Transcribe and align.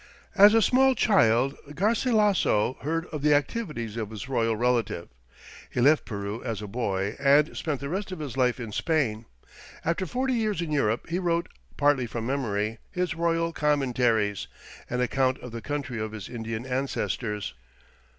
As 0.33 0.55
a 0.55 0.63
small 0.63 0.95
child 0.95 1.55
Garcilasso 1.75 2.79
heard 2.81 3.05
of 3.11 3.21
the 3.21 3.35
activities 3.35 3.97
of 3.97 4.09
his 4.09 4.27
royal 4.27 4.55
relative. 4.55 5.09
He 5.69 5.79
left 5.79 6.05
Peru 6.05 6.43
as 6.43 6.59
a 6.59 6.65
boy 6.65 7.15
and 7.19 7.55
spent 7.55 7.79
the 7.81 7.87
rest 7.87 8.11
of 8.11 8.17
his 8.17 8.35
life 8.35 8.59
in 8.59 8.71
Spain. 8.71 9.27
After 9.85 10.07
forty 10.07 10.33
years 10.33 10.59
in 10.59 10.71
Europe 10.71 11.07
he 11.09 11.19
wrote, 11.19 11.49
partly 11.77 12.07
from 12.07 12.25
memory, 12.25 12.79
his 12.89 13.13
"Royal 13.13 13.53
Commentaries," 13.53 14.47
an 14.89 15.01
account 15.01 15.37
of 15.39 15.51
the 15.51 15.61
country 15.61 15.99
of 15.99 16.13
his 16.13 16.29
Indian 16.29 16.65
ancestors. 16.65 17.53